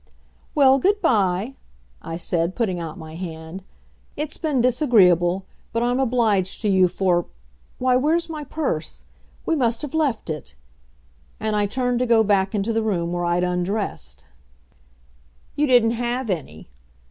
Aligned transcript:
"Well, 0.55 0.79
good 0.79 0.99
by," 0.99 1.57
I 2.01 2.17
said, 2.17 2.55
putting 2.55 2.79
out 2.79 2.97
my 2.97 3.13
hand. 3.13 3.63
"It's 4.17 4.35
been 4.35 4.59
disagreeable 4.59 5.45
but 5.71 5.83
I'm 5.83 5.99
obliged 5.99 6.59
to 6.63 6.69
you 6.69 6.87
for 6.87 7.27
why, 7.77 7.95
where's 7.97 8.27
my 8.27 8.43
purse! 8.43 9.03
We 9.45 9.55
must 9.55 9.83
have 9.83 9.93
left 9.93 10.27
it" 10.31 10.55
And 11.39 11.55
I 11.55 11.67
turned 11.67 11.99
to 11.99 12.07
go 12.07 12.23
back 12.23 12.55
into 12.55 12.73
the 12.73 12.81
room 12.81 13.11
where 13.11 13.25
I'd 13.25 13.43
undressed. 13.43 14.23
"You 15.55 15.67
didn't 15.67 15.91
have 15.91 16.31
any." 16.31 16.67